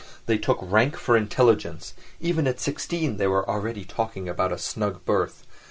[0.25, 5.05] They took rank for intelligence; even at sixteen they were already talking about a snug
[5.05, 5.45] berth.